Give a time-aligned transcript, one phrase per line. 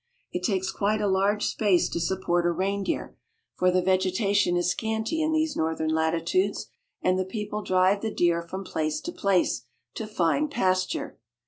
[0.31, 3.15] It takes quite a large space to support a reindeer,
[3.53, 6.65] for the vegetation is scanty in these northern latitudes,
[7.03, 11.19] and the people drive the deer from place to place to find pasture.